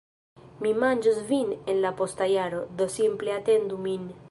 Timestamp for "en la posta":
1.73-2.29